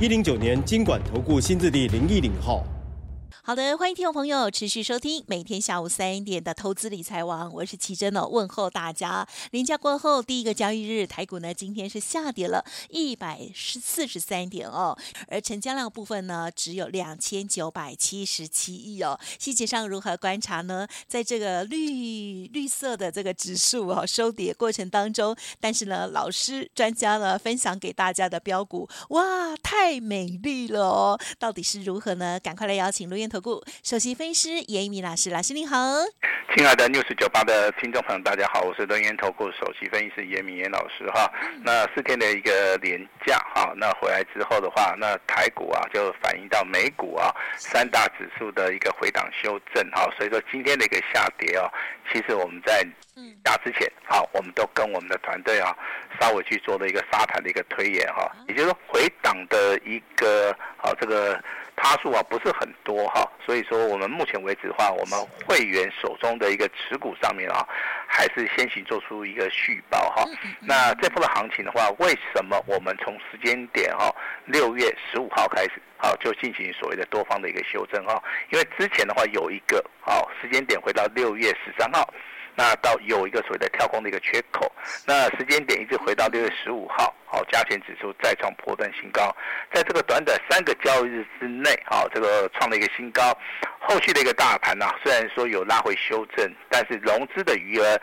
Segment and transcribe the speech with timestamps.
[0.00, 2.64] 一零九年金管投顾新字第零一零号。
[3.48, 9.26] 好的，欢迎听众朋友持续收听每天下午三点的投资理财王，我是奇珍哦，问候大家。
[9.52, 14.94] 年假过后第一个交易日，台股呢今天是下跌了一百四十三点哦，
[15.28, 19.18] 而成交量部分呢只有两千九百七十七亿哦。
[19.38, 20.86] 细节上如何观察呢？
[21.06, 31.20] 在这个绿绿色的这个指数哦收跌过程当中，但是呢老师专家呢分享给大家的标股，哇，太美丽了哦！
[31.38, 32.38] 到底是如何呢？
[32.40, 33.37] 赶快来邀请录音头。
[33.84, 35.76] 首席分析师严一民老师，老师您好。
[36.56, 41.30] 亲爱的 News 九八的听众朋友，大家好，我是轮源投顾首席分析师严敏严老师哈。
[41.62, 51.70] 那四天的一个连假哈，那回来之后的话，那台股啊就反映到美股啊三大指数的一个回档修正哈，所以说今天的一个下跌哦，
[52.12, 52.84] 其实我们在
[53.42, 55.76] 打之前好，我们都跟我们的团队啊
[56.20, 61.38] 稍微去做了一个沙盘的一个推演哈，也就是说回档的一个啊这个。
[61.80, 65.16] 趴数啊不是很多哈，所以说我们目前为止的话，我们
[65.46, 67.64] 会员手中的一个持股上面啊，
[68.08, 70.24] 还是先行做出一个续报哈。
[70.60, 74.12] 那这波的行情的话，为什么我们从时间点哈
[74.46, 78.20] 六月十五号开始好就进行所谓的多方的一个修正哈？
[78.50, 82.12] 因为之前的话有一个好时间点回到六月十三号。
[82.58, 84.68] 那到有一个所谓的跳空的一个缺口，
[85.06, 89.32] 那时间点一直回到六月十五号，好，加权指数再创波段新高，
[89.72, 93.22] 在这个短短三个交易日之内，好，这个创了一个新高。
[93.78, 97.96] 后续的一个大盘呢、啊，虽然说有拉回修正，但是融资的余额，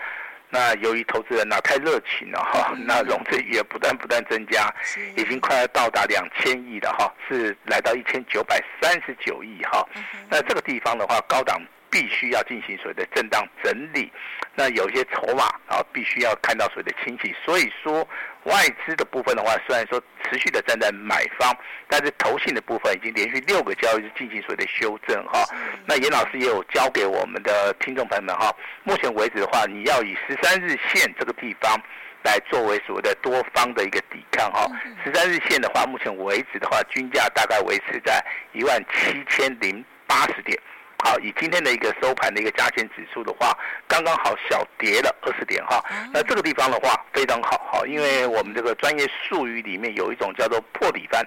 [0.50, 4.74] 那由于投资人呢、啊、太热情了哈，那融资余额不断不断增加，
[5.18, 9.86] 已经快要到达两千亿了哈，是来到一千九百三十九亿哈。
[10.30, 11.62] 那这个地方的话，高档。
[11.96, 14.12] 必须要进行所谓的震荡整理，
[14.54, 17.34] 那有些筹码啊，必须要看到所谓的清洗。
[17.46, 18.06] 所以说，
[18.44, 21.56] 外资的部分的话，虽然说持续的站在买方，
[21.88, 25.46] 但是投信的部分已经连续六个交易日进行所谓的修正哈。
[25.86, 31.82] 那严老师也有教给我们的听众朋友们哈，目前为止的话，你要以十三日线这个地方
[32.26, 34.68] 来作为所谓的多方的一个抵抗哈。
[35.02, 40.60] 十三日线的话，目前为止的话，均价大概维持在一万七千零八十点。
[41.06, 43.56] 好，以今天的一个收盘的一个加权指数的话，
[43.88, 45.80] 刚刚好小跌了二十点哈。
[46.12, 51.24] 那这个地方的话非常好哈，因为我们这个专业术语里面有一种叫做破底翻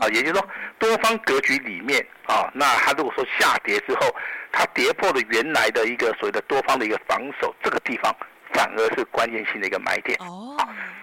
[0.00, 0.48] 啊，也就是说
[0.78, 4.14] 多方格局里面啊，那它如果说下跌之后，
[4.52, 8.14] 它跌破了原来的一个所谓的多方的一个防守，这个地方
[8.52, 10.16] 反而是关键性的一个买点。
[10.20, 10.56] 哦，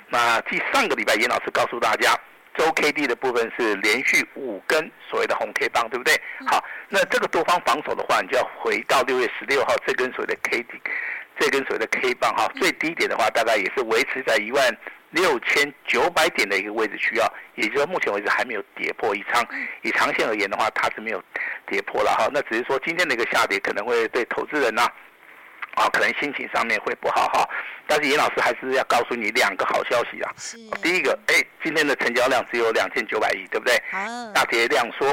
[0.08, 2.18] 那继上个礼拜严老师告诉大家。
[2.56, 6.14] 周 K D 的部分是连续五根所谓的红 K 棒，对不对？
[6.48, 10.82] 好，那这个多方防守的话，你就要回到六月十六号这根所谓的 K D，
[11.40, 14.78] 这根所谓的 K 棒哈，最低点的话大概也是维持在一万
[15.10, 19.46] 六千九百点的一个位置需要，也就是说目前为止还没有跌破一仓，
[19.82, 21.24] 以长线而言的话，它是没有
[21.68, 22.28] 跌破了哈。
[22.32, 24.84] 那只是说今天的一个下跌可能会对投资人呐。
[24.84, 24.92] 啊，
[25.90, 27.48] 可能心情上面会不好哈，
[27.88, 30.32] 但是严老师还是要告诉你两个好消息啊。
[30.38, 30.58] 是。
[30.82, 33.82] 第一个，哎，今天的成交量只有两千九百亿，对不对？
[33.92, 34.32] 好。
[34.34, 35.12] 大跌量缩，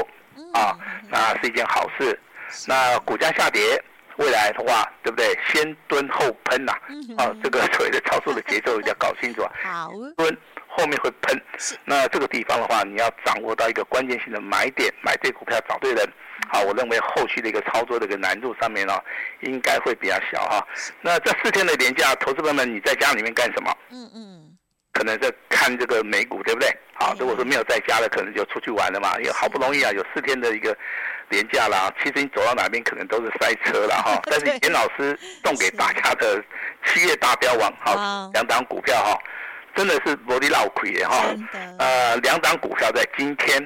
[0.53, 0.77] 啊，
[1.09, 2.19] 那是一件好事。
[2.67, 3.81] 那股价下跌，
[4.17, 5.37] 未来的话，对不对？
[5.47, 6.73] 先蹲后喷呐，
[7.17, 9.51] 啊，这个所谓的操作的节奏一定要搞清楚啊。
[9.63, 9.91] 好。
[10.17, 11.41] 蹲后面会喷，
[11.83, 16.07] 那这个地方的话，你要掌握到一个关键性的买点，买对股票，找对人。
[16.49, 18.97] 好，我认为后续的一个操作的一个难度上面呢，
[19.41, 20.65] 应该会比较小哈。
[21.01, 23.77] 那这四天的连假，投资朋友们，你在家里面干什么？
[23.91, 24.57] 嗯嗯，
[24.93, 26.69] 可能在看这个美股，对不对？
[26.93, 29.17] 好，如果说没有在家的，可能就出去玩了嘛。
[29.19, 30.75] 因为好不容易啊，有四天的一个
[31.31, 34.21] 连假啦，其实你走到哪边可能都是塞车了哈。
[34.29, 36.43] 但是严老师送给大家的
[36.85, 39.17] 七月大标王，哈，两档股票哈，
[39.73, 41.25] 真的是罗里老亏的哈。
[41.79, 43.59] 呃，两档股票在今天，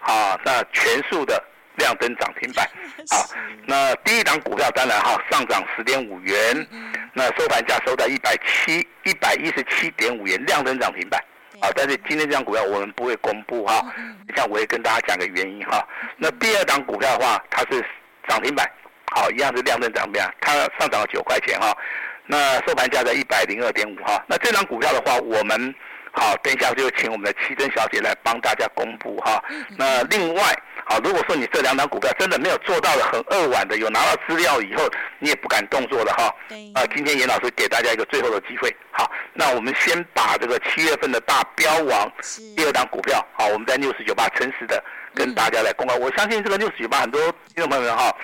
[0.00, 1.40] 啊，那全数的。
[1.76, 2.64] 亮灯涨停板，
[3.10, 3.28] 好，
[3.66, 6.64] 那第一档股票当然哈上涨十点五元，
[7.12, 11.20] 那收盘价收在一百七一百一十七点五元，亮灯涨停板，
[11.64, 13.82] 好，但是今天这张股票我们不会公布哈，
[14.36, 15.82] 像我也跟大家讲个原因哈，
[16.18, 17.82] 那第二档股票的话它是
[18.28, 18.70] 涨停板，
[19.14, 21.74] 好，一样是量增涨停板，它上涨了九块钱哈，
[22.26, 25.74] 那收盘价在一百零二点五哈，那这张股票的话我们
[26.14, 29.42] 好，等一下就请我们的七珍小姐来帮大家公布哈。
[29.76, 30.42] 那另外，
[30.86, 34.88] 好，如果说你这两档股票真的没有做到的很扼腕的，有拿到资料以后
[35.18, 36.32] 你也不敢动作的哈。
[36.74, 38.74] 啊，今天严老师给大家一个最后的机会。
[38.92, 42.10] 好，那我们先把这个七月份的大标王
[42.56, 44.82] 第二档股票，好，我们在六十九八诚实的
[45.14, 45.96] 跟大家来公告。
[45.96, 47.20] 我相信这个六十九八很多
[47.54, 48.14] 听众朋友们哈。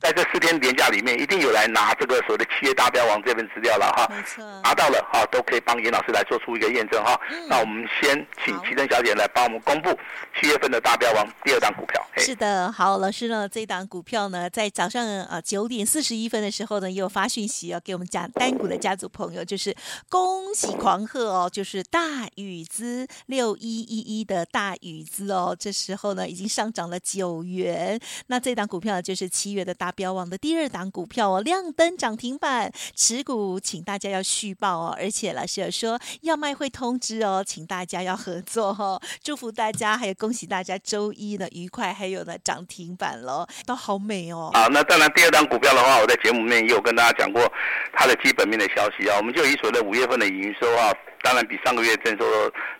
[0.00, 7.20] 在这四天连假里面，一定有来拿这个所谓的七月大标王这份资料了哈，没错，拿到了哈，都可以帮严老师来做出一个验证哈。
[7.30, 9.90] 嗯、那我们先请齐珍小姐来帮我们公布
[10.40, 12.02] 七月份的大标王第二档股票。
[12.16, 19.76] 是的，好，老师呢，这档股票呢，在早上啊九点四十一分的时候呢，又发讯息啊给我们家单股的家族朋友，就是
[20.08, 28.00] 恭喜狂贺哦，就是大宇资六一一一的大宇资哦，这时候呢已经上涨了九元。
[28.28, 29.89] 那这档股票就是七月的大。
[29.92, 44.50] 标王的第二档股票哦，亮灯涨停板，持股请大家要续报哦，而且老师有说要卖会通知哦，请大家要合作哦，祝福大家，还有恭喜大家周一的愉快，还有呢涨停板喽，都好美哦。
[44.54, 47.42] 好，那当然第二档股票的话，我在节目面也有跟大家讲过
[47.92, 50.92] 它的基本面的消息啊，我们就以所谓的五月份的营收啊，
[51.22, 52.24] 当然比上个月增收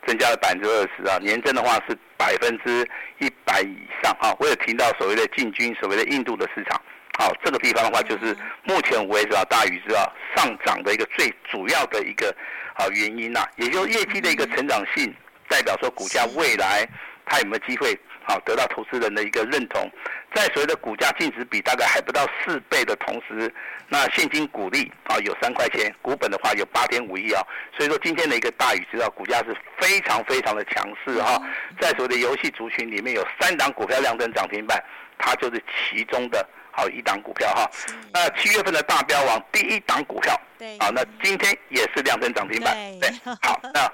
[0.06, 2.86] 增加了百分之二十啊，年增的话是百分之
[3.18, 4.34] 一百以上啊。
[4.38, 6.80] 我也提到所谓的进军所谓的印度的市场。
[7.20, 8.34] 好，这个地方的话，就是
[8.64, 12.34] 目前为止啊，大宇知道上涨的一个最主要的一个
[12.72, 15.14] 啊原因呐、啊，也就是业绩的一个成长性，
[15.46, 16.88] 代表说股价未来
[17.26, 17.94] 它有没有机会
[18.26, 19.87] 好得到投资人的一个认同，
[20.34, 23.52] 在所谓的股价净值比大概还不到四倍的同时，
[23.87, 27.43] 那现金股利啊有三块钱，股本的话有八点五亿啊，
[27.76, 31.38] 所以说今天的一个大宇知道股价是非常非常的强势哈，
[31.78, 34.82] 在所谓的游戏族群里面有三档股票亮灯涨停板，
[35.19, 36.49] 它就是其中的。
[36.72, 37.70] 好一档股票哈，
[38.12, 43.11] 那七月份的大标王第一档股票，对，好，那今天也是亮灯涨停板，对，
[43.43, 43.90] 好， 那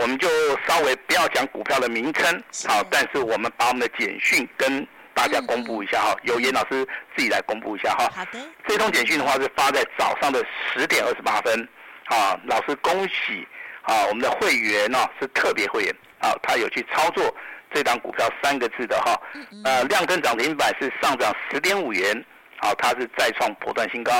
[0.00, 0.28] 我们就
[0.66, 6.86] 稍微不要讲股票的名称，好，但是我们把我们的简讯跟大家公布一下哈，由严老师
[7.16, 8.08] 自己来公布一下哈。
[8.14, 11.68] 好的，这通简讯的话是发在早上的十点二十八分，
[12.06, 13.46] 啊，老师恭喜
[13.82, 17.34] 啊，我们的会员呢是特别会员，啊，他有去操作。
[17.74, 19.20] 这档股票三个字的哈，
[19.64, 22.24] 呃，量增涨停板是上涨十点五元，
[22.58, 24.12] 好，它是再创波段新高。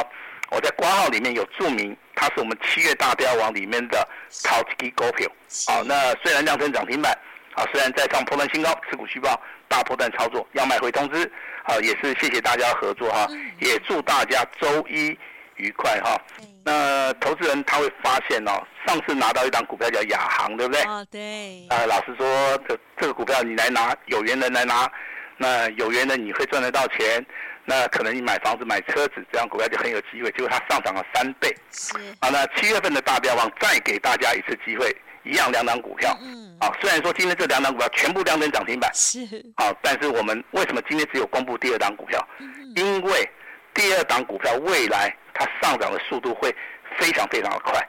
[0.50, 5.26] 我在挂号里面有注明，它是我们七月大标王里面的超级股票。
[5.66, 7.10] 好，那虽然量增涨停板，
[7.54, 11.30] 啊，虽然再创波段新高，持股续报，大波段操作，要卖回通知，
[11.64, 13.26] 好，也是谢谢大家合作哈，
[13.60, 15.18] 也祝大家周一
[15.56, 16.20] 愉快哈。
[16.64, 20.82] 那投资人他会发现哦，上次拿到一档股票叫亚航，对不对？
[20.82, 21.66] 哦，对。
[21.70, 22.26] 啊，老实说，
[22.68, 24.90] 这这个股票你来拿，有缘人来拿，
[25.38, 27.24] 那有缘人你会赚得到钱。
[27.64, 30.30] 那可能你买房子、买车子，这样股票就很有机会。
[30.32, 31.48] 结果它上涨了三倍。
[31.70, 31.94] 是。
[32.20, 34.94] 好，那七月份的大标王再给大家一次机会，
[35.24, 36.14] 一样两档股票。
[36.20, 36.54] 嗯。
[36.60, 38.90] 啊，虽然说今天这两档股票全部亮灯涨停板。
[38.92, 39.20] 是。
[39.56, 42.28] 好，但是我们为什么今天只有公布第二档股票？
[42.40, 42.72] 嗯。
[42.76, 43.30] 因为
[43.72, 45.16] 第二档股票未来。
[45.34, 46.54] 它上涨的速度会
[46.98, 47.80] 非常非常的快，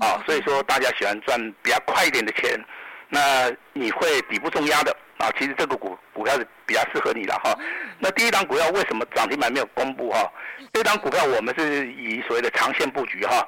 [0.00, 2.58] 啊，所以说大家喜欢赚比较快一点的钱，
[3.08, 7.56] 那你会底部重压的啊，其实这个股股票是比较适合你的哈。
[7.98, 10.30] 那第一档股票为什么涨停板没有公布哈？
[10.72, 13.46] 这档股票我们是以所谓的长线布局哈。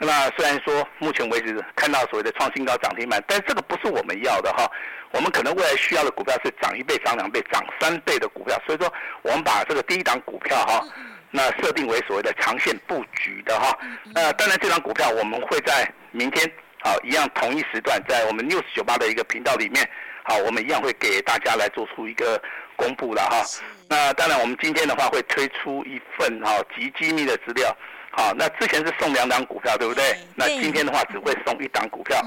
[0.00, 4.70] 那虽然说目前为止看到所谓的创新高涨停板，但这个不是我们要的哈。
[5.10, 10.84] 我们可能未来需要的股票是涨一倍、涨两倍、涨三倍的股票，所以说我们把这个第一档股票哈。
[11.30, 13.78] 那设定为所谓的长线布局的哈，
[14.14, 19.86] 那当然这张股票我们会在明天啊一样同一时段在我们六十九八的一个频道里面，
[20.24, 22.40] 好，我们一样会给大家来做出一个
[22.76, 23.44] 公布的哈。
[23.90, 27.76] 那当然我们今天的话会推出一份哈极机密的资料，
[28.10, 30.16] 好，那之前是送两档股票对不对？
[30.34, 32.18] 那今天的话只会送一档股票，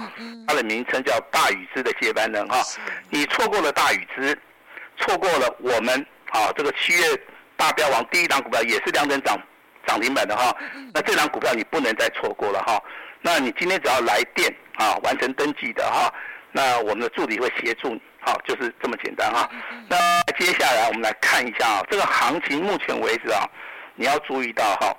[0.48, 2.62] 它的名称叫大禹之的接班人哈。
[3.10, 4.38] 你错过了大禹之，
[4.98, 7.20] 错过了我们啊这个七月。
[7.62, 9.40] 大标王第一档股票也是两根涨
[9.86, 10.52] 涨停板的哈，
[10.92, 12.82] 那这档股票你不能再错过了哈。
[13.22, 16.12] 那你今天只要来电啊，完成登记的哈，
[16.52, 19.48] 那我们的助理会协助你，好，就是这么简单哈。
[19.88, 19.96] 那
[20.40, 23.48] 接下来我们来看一下啊，这个行情目前为止啊，
[23.94, 24.98] 你要注意到哈，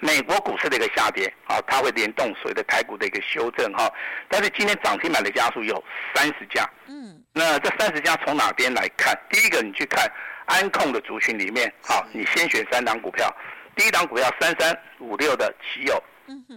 [0.00, 3.88] 美国股市的一个下跌啊，它会联动所谓的台股的一个修正哈。
[4.28, 5.80] 但是今天涨停板的家数有
[6.12, 9.16] 三十家，嗯，那这三十家从哪边来看？
[9.30, 10.10] 第一个你去看。
[10.46, 13.32] 安控的族群里面，好，你先选三档股票，
[13.76, 16.02] 第一档股票三三五六的奇友，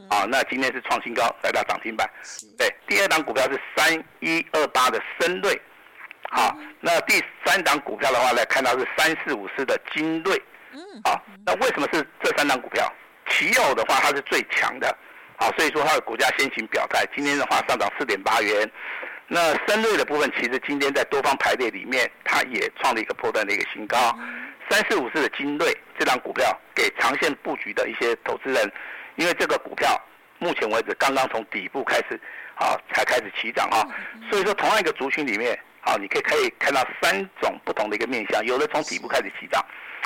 [0.09, 2.09] 啊，那今天是创新高，来到涨停板，
[2.57, 5.61] 对，第二档股票是三一二八的深瑞，
[6.29, 10.35] 好，那第三档股票的话，呢看到是三四五四的精锐，
[11.03, 12.91] 啊，那为什么是这三档股票？
[13.29, 14.95] 奇友的话，它是最强的，
[15.37, 18.71] 好，所以说它的股价先行表态，今天的话上涨四点八元。
[19.27, 23.97] 那深瑞的部分，其实今天在多方排列里面，它也创了一个破断的一个新高。
[24.69, 28.71] 三四五四的精锐这张股票，给长线布局的一些投资人，
[29.15, 29.99] 因为这个股票
[30.39, 32.19] 目前为止刚刚从底部开始，
[32.55, 33.85] 啊，才开始起涨啊。
[34.29, 39.63] 所以说，同样一个族群里面，啊，你可以可以看到三种不同的一个面向，有的从底部开始起涨。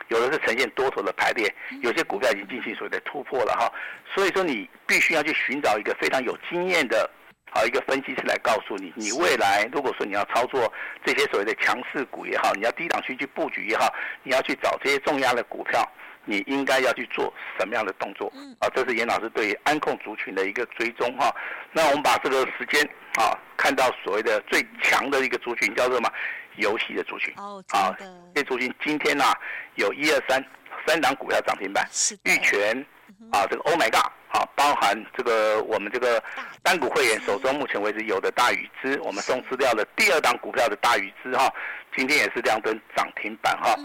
[0.08, 3.72] 有的是呈现多头的排列，有些股票已经进行所谓的突破了哈，
[4.12, 7.08] 所以说你必须要去寻找一个非常有经验的
[7.52, 10.72] 啊一个分析师来告诉你，你未来如果说你要操作
[11.06, 15.88] 这些所谓的强势股也好，你要低档区去布局也好，你要去找这些重压的股票，
[16.26, 18.70] 你应该要去做什么样的动作啊？
[18.76, 21.34] 这是严老师对于安控族群的一个追踪哈。
[21.72, 22.84] 那我们把这个时间
[23.16, 26.12] 啊看到所谓的最强的一个族群叫做什么？
[26.56, 29.34] 游戏的族群，哦，好的，这族群今天呐、啊，
[29.76, 30.44] 有一二三
[30.86, 31.88] 三档股票涨停板，
[32.26, 32.86] 玉泉，
[33.32, 36.22] 啊，这个 Oh my God，啊，包含这个我们这个
[36.64, 41.52] 单股会员手中目前为止有的大禹资，我们送资料的第二档股票的大禹资哈，
[41.96, 43.76] 今天也是亮灯涨停板哈。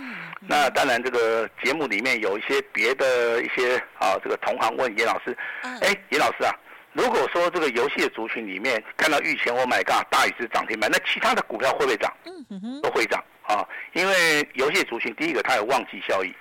[0.40, 6.54] 那当然这个节目里面有一些别的一些啊，这个同行问严老师，哎，严老师啊。
[6.92, 12.12] 如果说这个游戏的族群里面看到玉泉，Oh my God，大禹资涨停板，那其他的股票会不会涨？
[12.50, 16.32] 嗯，都会涨啊，因为游戏族群第一个它有旺季效益，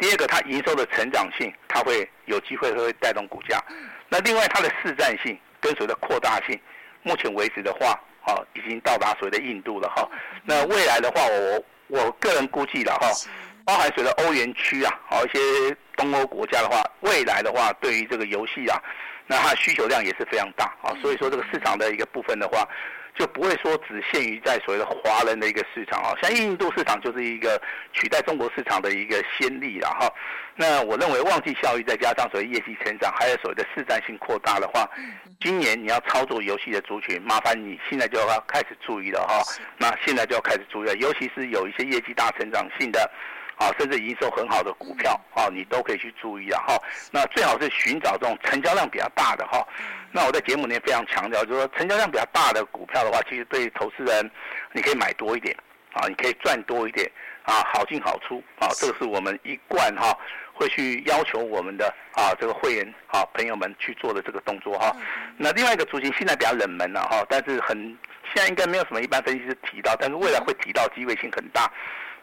[0.00, 3.62] 第二个它营收的成长性，它会有机会会带动股价。
[4.08, 6.58] 那另外它的市占性跟随的扩大性，
[7.02, 7.88] 目前为止的话，
[8.24, 10.08] 啊，已经到达所谓的印度了哈。
[10.42, 13.08] 那未来的话，我我个人估计了哈，
[13.64, 15.38] 包含随着欧元区啊，好一些
[15.96, 18.82] 东欧国家的话，未来的话对于这个游戏啊。
[19.26, 22.66] 那它的需求量也是非常大啊，所以说这个市场的一个部分的话，
[23.20, 27.60] 就不会说只限于在所谓的华人的一个市场啊，像印度市场就是一个
[27.92, 30.10] 取代中国市场的一个先例了哈。
[30.56, 34.88] 那我认为旺季效益再加上所谓业绩成长，还有所谓的市占性扩大的话，
[35.38, 39.42] 今年你要操作游戏的族群，麻烦你现在就要开始注意了哈。
[39.76, 43.10] 那现在就要开始注意了，尤其是有一些业绩大成长性的。
[43.60, 46.80] 啊，甚至营收很好的股票啊，你都可以去注意啊哈。
[47.12, 49.62] 那最好是寻找这种成交量比较大的哈。
[50.10, 54.30] 那我在节目里面非常强调，就是说成交量比较大的股票的话，其实对投资人，
[54.72, 55.54] 你可以买多一点
[55.92, 57.06] 啊，你可以赚多一点
[57.42, 60.16] 啊，好进好出啊，这个是我们一贯哈
[60.54, 64.90] 会去要求我们的啊这个会员啊朋友们去做的这个动作哈。
[65.36, 67.76] 那另外一个族群现在比较冷门了哈，但是很
[68.32, 71.70] 现在应该没有什么一般分析师提到，但是未来会提到机会性很大。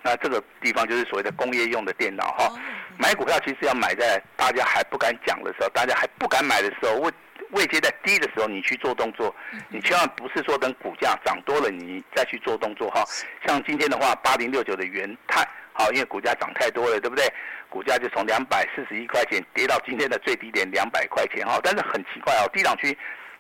[0.04, 2.54] 那这个地方就是所谓的工业用的电脑哈，
[2.98, 7.12] 买股票其实要买在大家还不敢讲的时候，大家还不敢买的时候，位
[7.52, 9.34] 位阶在低的时候，你去做动作，
[9.70, 13.04] 你千万不是说等股价涨多了你再去做动作哈。
[13.46, 17.26] 像今天的话，八零六九的元泰，好，因为股价涨太多了，对不对？
[17.70, 22.98] 股价就从两百四十一块钱跌到今天的最低点两百块钱哈，但是很奇怪哦，低档区。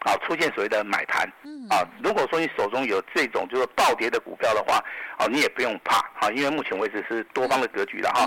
[0.08, 1.28] 啊，出现所谓的买盘，
[1.70, 4.82] 啊，如果说你手中有这种就是暴跌的股票的话，
[5.18, 8.26] 啊，你也不用怕，啊，因为目前为止是多方的格局了哈，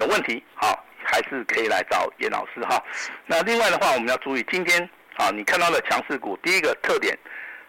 [0.00, 2.82] 有问题，好，还是可以来找严老师哈。
[3.26, 4.82] 那另外的话，我们要注意，今天
[5.18, 7.16] 啊，你看到的强势股，第一个特点，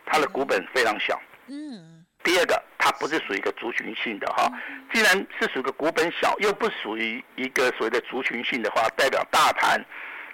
[0.08, 4.51] 它的股本非常小，嗯，第二个，它不是属于一个族群性的哈，
[4.91, 9.80] 既然是属于个股本小，又不属于一个所谓的族群性的话，代表大盘，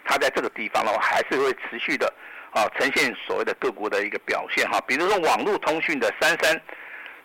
[0.08, 2.12] 它在这个地方的话，还是会持续的。
[2.52, 6.60] 啊，呈现所谓的各国的一个表现哈，比如说网络通讯的三三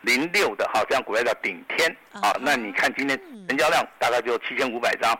[0.02, 5.18] 零六的哈，这样股票叫顶天啊，那你看今天成交量大概就七千五百张，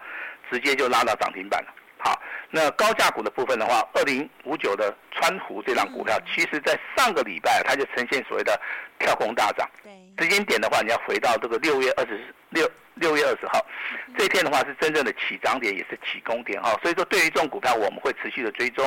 [0.51, 1.73] 直接就拉到涨停板了。
[1.99, 8.61] 好，那高价股的部分的话，二零五九的川湖这档股票，其实在上个礼拜它就呈现所谓的
[8.99, 9.67] 跳空大涨。
[9.83, 12.71] 对，时间点的话，你要回到这个六月二十六。
[12.97, 13.59] 六月二十号，
[14.19, 16.79] 这一天的话是真正的起涨点，也是起攻点哈。
[16.83, 18.85] 所以说，对于这种股票，我们会持续的追踪。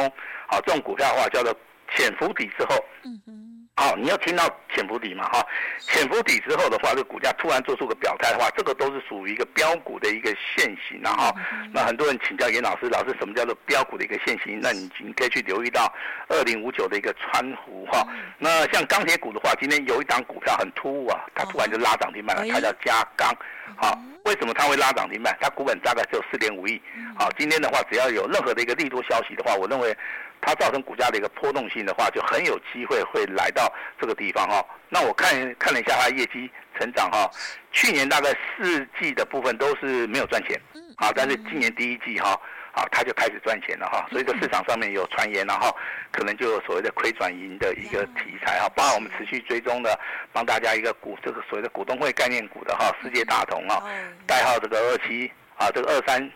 [0.48, 1.51] 好，这种股票的话叫做
[1.95, 2.75] 潜伏底之后。
[3.03, 3.41] 嗯嗯。
[3.77, 5.45] 好，你要听到潜伏底嘛哈？
[5.81, 11.35] 潜伏底之后的话，这个股价突然做出个表态的话，这个都是属于一个标股的一个现形，然后
[11.73, 14.61] 那很多人请教严老师，老师什么叫做标股的一个现形？
[14.61, 15.93] 那你你可以去留意到
[16.29, 18.07] 二零五九的一个川湖哈。
[18.37, 23.29] 那像钢铁股的话，今天有一档股票很突兀啊，它突然就拉涨停板了，它叫加钢。
[23.75, 25.37] 好，为什么它会拉涨停板？
[25.41, 26.81] 它股本大概只有四点五亿。
[27.19, 29.93] 好，今天的话，只要有任何的一个利多消息的话，我认为。
[30.41, 34.63] 它造成股价的一个波动性的话，就很有机会会来到这个地方哈。
[34.89, 37.29] 那我看看了一下它业绩成长哈，
[37.71, 40.59] 去年大概四季的部分都是没有赚钱，
[40.97, 42.39] 啊，但是今年第一季哈，
[42.73, 44.07] 啊，它就开始赚钱了哈。
[44.11, 45.75] 所以说市场上面有传言，然后
[46.11, 48.69] 可能就有所谓的亏转盈的一个题材哈。
[48.75, 49.99] 包括我们持续追踪的，
[50.31, 53.81] 帮大家一个股这个所谓的股东会概念股的哈，世界大同啊，
[54.27, 56.31] 代号这个二七啊，这个二三。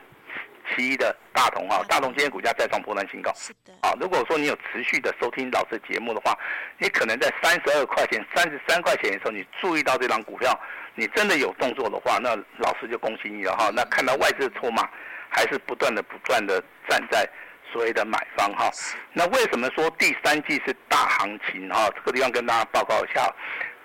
[0.69, 3.31] 七一的大同哈，大同今天股价再创波段新高。
[3.35, 3.73] 是的。
[3.81, 6.37] 啊，如果说你有持续的收听老师节目的话，
[6.77, 10.57] 你可能在三十二块钱、三十三块钱的时候，你注意到这张股票，
[10.95, 13.69] 你真的有动作的话，那老师就恭喜你了哈。
[13.75, 14.87] 那看到外资的筹码
[15.29, 17.27] 还是不断的、不断的站在
[17.71, 18.69] 所谓的买方哈。
[19.13, 21.89] 那为什么说第三季是大行情哈？
[21.95, 23.33] 这个地方跟大家报告一下。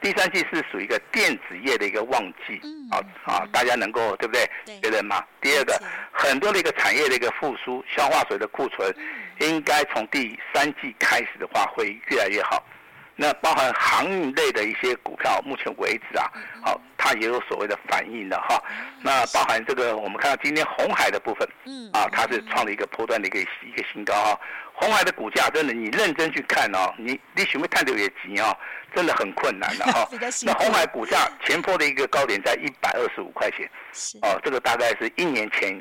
[0.05, 4.47] 第三季是属于一个电子业的一个旺季，啊啊，大家能够对不对？
[4.83, 5.25] 觉得嘛？
[5.41, 5.81] 第二个，
[6.13, 8.95] 很多的一个产业的一个复苏，消化水的库存，
[9.41, 12.63] 应该从第三季开始的话会越来越好。
[13.16, 16.30] 那包含航运类的一些股票，目前为止啊，
[16.64, 18.62] 好，它也有所谓的反应的哈。
[19.02, 24.38] 那包含这个，我们看到今天红海的部分，嗯，啊，它是创了一个波段的一个一个新高啊。
[24.76, 28.56] 红海的股价真的，你认真去看哦，你你许没看到也急哦，
[28.92, 30.09] 真的很困难的哈。
[30.42, 33.71] 那红海股价前波的一个高点在一百二十五块钱，
[34.23, 35.80] 哦，这个大概是一年前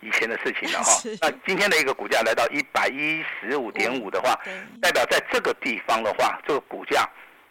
[0.00, 1.02] 以前的事情了哈。
[1.20, 4.38] 那今天的一个股价来到一百一十五点五的话，
[4.80, 7.08] 代表在这个地方的话，这个股价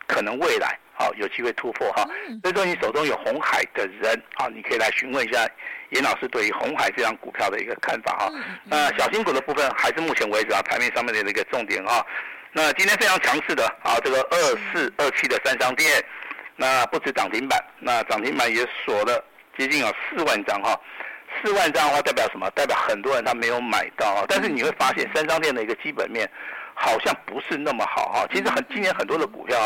[0.07, 2.07] 可能未来好有机会突破哈。
[2.41, 5.47] 所以说你手中有红海的人啊，你可以来询问一下。
[5.91, 8.31] 严老师对于红海这张股票的一个看法哈，
[8.65, 12.03] 那小新股的部分还是目前为止啊，盘面上面的一个重点啊。
[12.51, 14.37] 那今天非常强势的啊，这个二
[14.73, 16.03] 四二七的三商店，
[16.55, 19.23] 那不止涨停板，那涨停板也锁了
[19.57, 20.77] 接近有四万张哈。
[21.43, 22.49] 四万张的话代表什么？
[22.51, 26.29] 代表很多人他没有买到，但是你会发现三商店的一个基本面
[26.73, 28.25] 好像不是那么好哈。
[28.31, 29.57] 其实很今年很多的股票。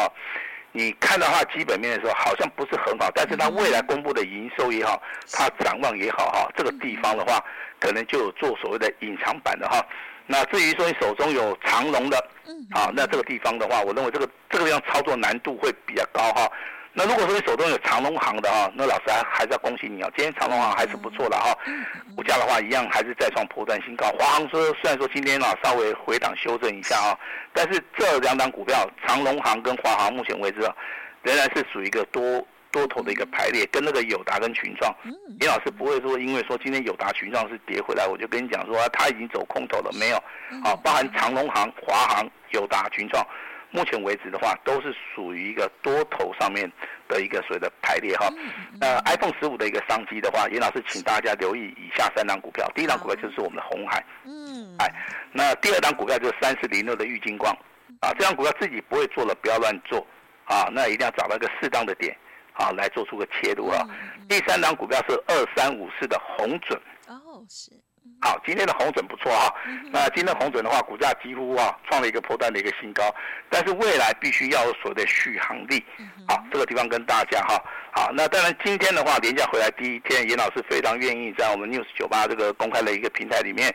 [0.72, 7.44] 你看到它基本面的时候，好像不是很好，但是它未来公布的营收也好，它展望也好哈，这个地方的话，
[7.80, 9.84] 可能就有做所谓的隐藏版的哈。
[10.28, 16.48] 那至于说你手中有长龙的，嗯啊，那这个地方的话，我认为这个这个地方操作难度会比较高哈。
[16.94, 20.10] 那如果说你手中有长隆行的哈，那老师还还是要恭喜你啊！
[20.18, 21.56] 今天长隆行还是不错的哈，
[22.16, 24.08] 股价的话一样还是再创波段新高。
[24.20, 27.18] 华航说虽然说今天啊稍微回档修正一下啊，
[27.54, 30.76] 但是这两档股票长隆行跟华航目前为止啊，
[31.22, 34.94] 仍然是属于一个多多头的一个排列，跟那个友达跟群创，
[35.40, 40.18] 李老师不会说因为说今天友达群创是跌回来，我就跟你讲说啊，他已经走空头了没有？
[40.64, 43.24] 啊，包含长隆行、华航、友达、群创。
[43.72, 46.72] 目前为止的话，都是属于一个多头上面
[47.08, 48.28] 的一个所谓的排列哈。
[48.80, 52.70] 那 iPhone 十五的一个商机的话，严老师请大家留意以下三档股票。
[52.74, 54.92] 第一档股票就是我们的红海，嗯，哎，
[55.32, 57.54] 那第二档股票就是三四零六的玉金光，
[58.02, 60.06] 啊，这档股票自己不会做了，不要乱做，
[60.46, 62.16] 啊，那一定要找到一个适当的点，
[62.54, 63.86] 啊，来做出个切入啊。
[64.28, 67.72] 第三档股票是二三五四的红准，哦，是。
[68.22, 69.54] 好，今天的红准不错哈。
[69.92, 73.04] 那今天的鸿准的话，股价几乎啊创了一个波段的一个新高，
[73.50, 75.84] 但是未来必须要有所谓的续航力。
[76.28, 77.64] 好，这个地方跟大家哈。
[77.94, 83.74] 好，那当然今天的话，连假回来第一天，严老师非常愿意在我们 News 九八这个公开的一个平台里面，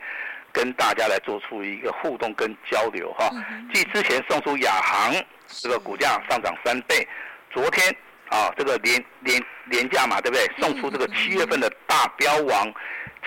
[0.51, 3.29] 跟大家来做出一个互动跟交流哈。
[3.73, 5.13] 继之前送出亚航
[5.47, 7.07] 这个股价上涨三倍，
[7.49, 7.95] 昨天
[8.29, 10.45] 啊这个连连连假嘛，对不对？
[10.59, 12.73] 送出这个七月份的大标王。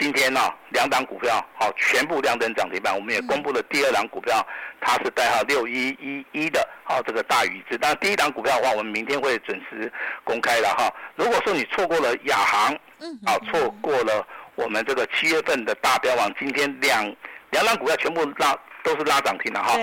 [0.01, 2.95] 今天呢、啊，两档股票好，全部亮灯涨停板。
[2.95, 4.47] 我们也公布了第二档股票，
[4.81, 7.77] 它是代号六一一一的，好，这个大宇资。
[7.79, 10.89] 但第一档股票的话，我们明天会准时公开的哈。
[11.17, 17.05] 如果说你错过了亚航，嗯，啊，错过了我们这个七月份的大标王，今天两
[17.51, 19.77] 两档股票全部拉都是拉涨停的哈。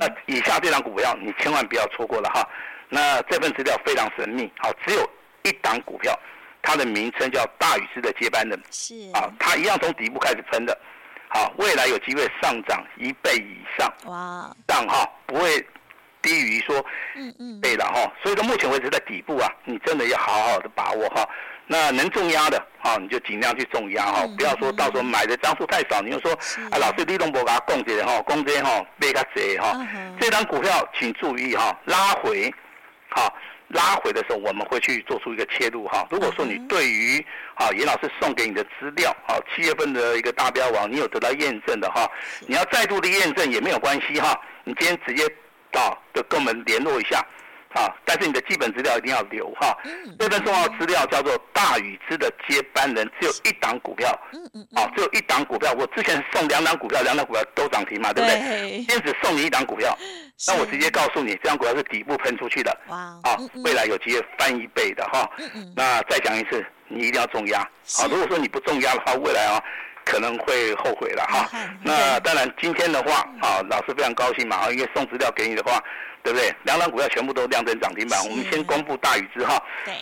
[0.00, 2.42] 那以下这档股票你千万不要错过了哈。
[2.88, 5.10] 那这份资料非常神秘，好，只有
[5.42, 6.18] 一档股票。
[6.60, 10.76] 它的名称叫大宇资的接班人，是啊，它一样从底部开始喷的，
[11.28, 15.64] 好，未来有机会上涨一倍以上，哇，但哈不会
[16.20, 21.26] 低于说，嗯嗯，对了哈，所以到目前为止在底部啊，你真的要好好的把握哈，
[21.66, 26.32] 那能重压的啊，你就尽量去重压哈，不要说到时候买的张数太少，你就说
[26.70, 29.74] 啊，老师李东博给他供这哈，供这哈，别个贼哈，
[30.20, 32.52] 这张股票请注意哈，拉回，
[33.08, 33.34] 好。
[33.70, 36.06] 拉回的时候，我们会去做出一个切入哈。
[36.10, 37.22] 如果说你对于
[37.54, 42.10] 啊严老师送给你的资料啊，七月份的一个大标王，你有得到验证的哈，
[42.46, 44.40] 你要再度的验证也没有关系哈。
[44.64, 45.28] 你今天直接
[45.70, 47.22] 到就跟我们联络一下。
[47.74, 47.94] 啊！
[48.04, 49.76] 但是你的基本资料一定要留哈。
[50.18, 54.08] 这份重要资料叫做大宇资的接班人，只有一档股票。
[54.74, 55.72] 啊，只有一档股票。
[55.78, 58.78] 我之前送两档股票，两档股票都涨停嘛，对不对？
[58.78, 59.96] 今天只送你一档股票。
[60.46, 62.76] 那我直接告诉你，这档股票是底部喷出去的。
[62.88, 62.96] 哇。
[62.96, 65.28] 啊，未来有机会翻一倍的哈。
[65.76, 67.60] 那再讲一次，你一定要重压。
[67.60, 69.62] 啊，如果说你不重压的话，未来啊
[70.08, 71.48] 可能会后悔了哈。
[71.82, 75.82] 那当然，今天的话啊，老师非常高兴嘛，啊，因为送资料给你的话。
[76.24, 76.52] 对不对？
[76.64, 78.18] 两档股票全部都亮灯涨停板。
[78.28, 79.56] 我们先公布大宇资哈。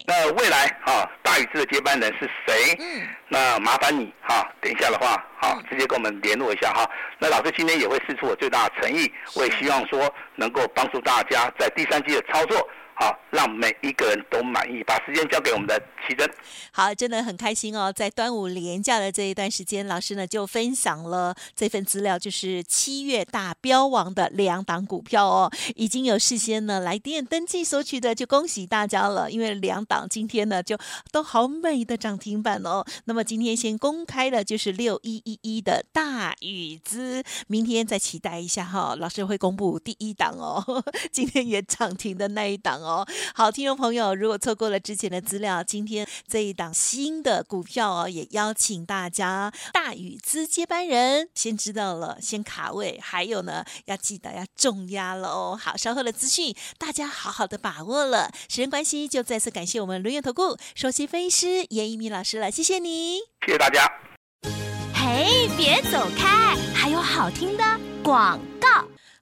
[0.07, 2.75] 那未来啊，大大宇资的接班人是谁？
[2.79, 6.89] 嗯，那麻烦你哈，等一下的话，好，直接跟我们联络一下哈。
[7.19, 12.67] 那老师今天也会试出我最大的诚意，我也希望说能够帮助大家在第三季的操作。
[12.99, 14.83] 好，让每一个人都满意。
[14.85, 15.79] 把时间交给我们的
[16.09, 16.27] 奇珍。
[16.73, 17.93] 好，真的很开心哦。
[17.93, 29.31] 在端午连假的这一段时间，老师呢就分享了这份资料，就是七月大标王的两档股票哦，已经有事先呢来电登记索取的，就恭喜大家了。
[29.31, 30.79] 因为两档今天呢就
[31.13, 32.83] 都好美的涨停板哦。
[33.05, 40.83] 那么今天先公开的就是六一一一的大宇资，明天再期待一下哈、老师会公布第一档哦，
[41.13, 42.86] 今天也涨停的那一档。
[42.87, 55.59] 哦，好，听众朋友，如果错过了之前的资料，今天这一档新的股票哦，也邀请大家大宇资接班人先知道了，先卡位，还有呢，要记得要重压了哦。
[55.61, 58.31] 好，稍后的资讯大家好好的把握了。
[58.49, 63.91] 时间关系，就再次感谢我们轮元投顾首席分析师严一鸣老师了，谢谢你，谢谢大家。
[64.95, 67.65] 嘿，别走开，还有好听的
[68.03, 68.56] 广告。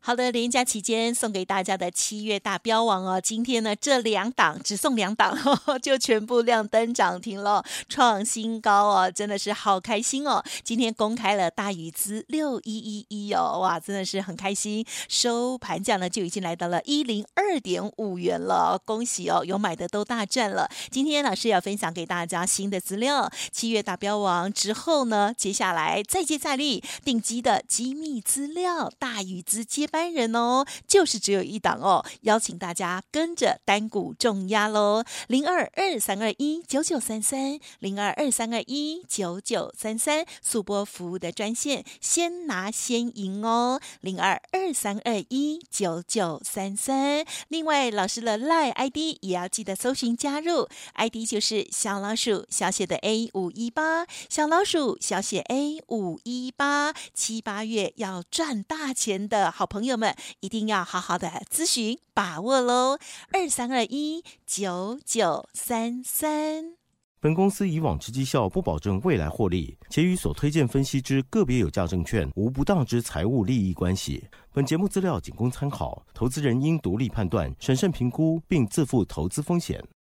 [0.06, 10.44] 好的，连假期间送给大家的七月大标王哦，今天呢这两档只送两档呵呵， 就全部亮灯涨停了，创新高哦，真的是好开心哦！
[10.62, 20.68] 今天公开了大宇资六一一一哦，哇，真的是很开心，收盘价呢就已经来到了一零二点五元了，恭喜哦，有买的都大赚了。
[20.90, 29.88] 今天老师要分享给大家新的资料，七月大标王之后呢，接下来再接再厉，定机的机密资料，大宇资接。
[29.94, 47.24] 班人哦，就是只有一档哦，邀请大家跟着单股重压喽，零二二三二一九九三三，零二二三二一九九三三，速播服务的专线，先拿先赢哦，零二二三二一九九三三。
[47.46, 59.83] 另外，老师的 LINE ID 也要记得搜寻加入，ID 就是小老鼠小写的 A 五一八，小老鼠小写 A 五一八，七八月要赚大钱的好朋友。
[59.84, 62.98] 朋友们一定要好好的咨询把握喽，
[63.34, 66.76] 二三二一九九三三。
[67.20, 74.26] 本公司以往之绩效不保证未来获利，且与所推荐分析之个别有价证券无不当之财务利益关系。
[74.54, 79.86] 本节目资料仅供参考，投资人应独立判断、审慎评估，并自负投资风险。